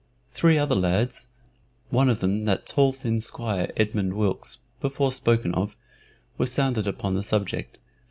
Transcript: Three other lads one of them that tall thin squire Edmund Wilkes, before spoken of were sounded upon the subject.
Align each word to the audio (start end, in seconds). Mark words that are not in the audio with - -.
Three 0.31 0.57
other 0.57 0.73
lads 0.73 1.27
one 1.91 2.09
of 2.09 2.21
them 2.21 2.45
that 2.45 2.65
tall 2.65 2.91
thin 2.91 3.19
squire 3.21 3.71
Edmund 3.77 4.15
Wilkes, 4.15 4.57
before 4.79 5.11
spoken 5.11 5.53
of 5.53 5.75
were 6.39 6.47
sounded 6.47 6.87
upon 6.87 7.13
the 7.13 7.21
subject. 7.21 7.77